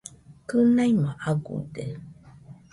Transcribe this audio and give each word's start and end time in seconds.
Kɨnaimo 0.49 1.09
aguide 1.29 1.85